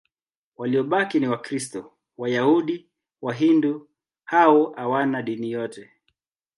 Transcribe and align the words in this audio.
Waliobaki 0.57 1.19
ni 1.19 1.27
Wakristo, 1.27 1.93
Wayahudi, 2.17 2.89
Wahindu 3.21 3.89
au 4.25 4.71
hawana 4.73 5.21
dini 5.21 5.51
yote. 5.51 5.89